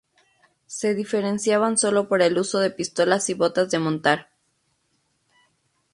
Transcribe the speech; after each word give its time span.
Se 0.65 0.95
diferenciaban 0.95 1.77
sólo 1.77 2.07
por 2.07 2.23
el 2.23 2.35
uso 2.39 2.57
de 2.57 2.71
pistolas 2.71 3.29
y 3.29 3.35
botas 3.35 3.69
de 3.69 3.77
montar. 3.77 4.29